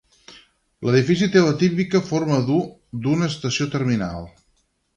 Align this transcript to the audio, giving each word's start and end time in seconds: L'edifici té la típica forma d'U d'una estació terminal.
L'edifici 0.87 1.27
té 1.35 1.43
la 1.47 1.51
típica 1.59 2.01
forma 2.09 2.39
d'U 2.47 2.57
d'una 3.05 3.31
estació 3.35 3.69
terminal. 3.77 4.31